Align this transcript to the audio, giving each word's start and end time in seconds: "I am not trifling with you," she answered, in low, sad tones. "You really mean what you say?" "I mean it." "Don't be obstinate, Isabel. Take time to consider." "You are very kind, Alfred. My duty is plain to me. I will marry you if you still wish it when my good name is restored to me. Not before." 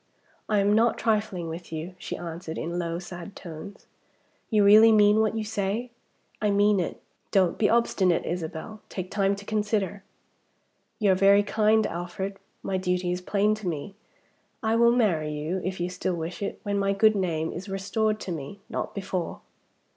"I 0.49 0.57
am 0.57 0.73
not 0.73 0.97
trifling 0.97 1.47
with 1.47 1.71
you," 1.71 1.93
she 1.99 2.17
answered, 2.17 2.57
in 2.57 2.79
low, 2.79 2.97
sad 2.97 3.35
tones. 3.35 3.85
"You 4.49 4.63
really 4.63 4.91
mean 4.91 5.19
what 5.19 5.37
you 5.37 5.43
say?" 5.43 5.91
"I 6.41 6.49
mean 6.49 6.79
it." 6.79 6.99
"Don't 7.29 7.59
be 7.59 7.69
obstinate, 7.69 8.25
Isabel. 8.25 8.81
Take 8.89 9.11
time 9.11 9.35
to 9.35 9.45
consider." 9.45 10.03
"You 10.97 11.11
are 11.11 11.13
very 11.13 11.43
kind, 11.43 11.85
Alfred. 11.85 12.37
My 12.63 12.77
duty 12.77 13.11
is 13.11 13.21
plain 13.21 13.53
to 13.53 13.67
me. 13.67 13.93
I 14.63 14.75
will 14.75 14.91
marry 14.91 15.31
you 15.33 15.61
if 15.63 15.79
you 15.79 15.87
still 15.87 16.15
wish 16.15 16.41
it 16.41 16.59
when 16.63 16.79
my 16.79 16.93
good 16.93 17.15
name 17.15 17.51
is 17.51 17.69
restored 17.69 18.19
to 18.21 18.31
me. 18.31 18.59
Not 18.69 18.95
before." 18.95 19.41